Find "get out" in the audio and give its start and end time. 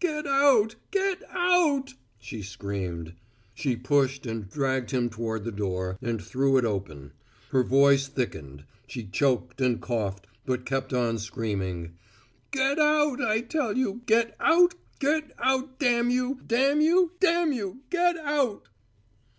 0.00-0.74, 0.90-1.94, 12.50-13.22, 14.04-14.74, 14.98-15.78, 17.88-18.68